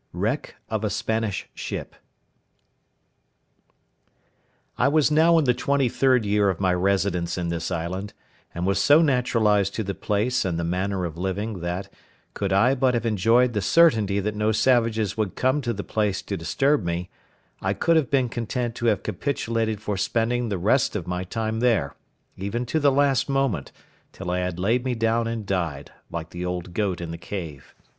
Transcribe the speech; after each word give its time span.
WRECK 0.13 0.55
OF 0.67 0.83
A 0.83 0.89
SPANISH 0.89 1.47
SHIP 1.53 1.95
I 4.75 4.87
was 4.87 5.11
now 5.11 5.37
in 5.37 5.45
the 5.45 5.53
twenty 5.53 5.89
third 5.89 6.25
year 6.25 6.49
of 6.49 6.59
my 6.59 6.73
residence 6.73 7.37
in 7.37 7.49
this 7.49 7.69
island, 7.69 8.15
and 8.55 8.65
was 8.65 8.79
so 8.81 9.03
naturalised 9.03 9.75
to 9.75 9.83
the 9.83 9.93
place 9.93 10.43
and 10.43 10.57
the 10.57 10.63
manner 10.63 11.05
of 11.05 11.19
living, 11.19 11.59
that, 11.59 11.87
could 12.33 12.51
I 12.51 12.73
but 12.73 12.95
have 12.95 13.05
enjoyed 13.05 13.53
the 13.53 13.61
certainty 13.61 14.19
that 14.19 14.35
no 14.35 14.51
savages 14.51 15.17
would 15.17 15.35
come 15.35 15.61
to 15.61 15.71
the 15.71 15.83
place 15.83 16.23
to 16.23 16.35
disturb 16.35 16.83
me, 16.83 17.11
I 17.61 17.75
could 17.75 17.95
have 17.95 18.09
been 18.09 18.27
content 18.27 18.73
to 18.77 18.87
have 18.87 19.03
capitulated 19.03 19.83
for 19.83 19.97
spending 19.97 20.49
the 20.49 20.57
rest 20.57 20.95
of 20.95 21.05
my 21.05 21.25
time 21.25 21.59
there, 21.59 21.93
even 22.35 22.65
to 22.65 22.79
the 22.79 22.91
last 22.91 23.29
moment, 23.29 23.71
till 24.13 24.31
I 24.31 24.39
had 24.39 24.57
laid 24.57 24.83
me 24.83 24.95
down 24.95 25.27
and 25.27 25.45
died, 25.45 25.91
like 26.09 26.31
the 26.31 26.43
old 26.43 26.73
goat 26.73 27.01
in 27.01 27.11
the 27.11 27.19
cave. 27.19 27.75